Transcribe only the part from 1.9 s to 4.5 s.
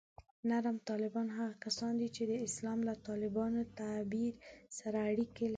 دي چې د اسلام له طالباني تعبیر